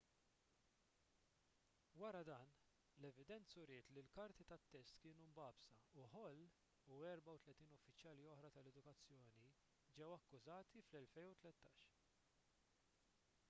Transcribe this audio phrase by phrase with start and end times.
[2.03, 2.47] wara dan
[3.01, 9.45] l-evidenza uriet li l-karti tat-test kienu mbagħbsa u hall u 34 uffiċjali oħra tal-edukazzjoni
[10.01, 11.95] ġew akkużati fl-2013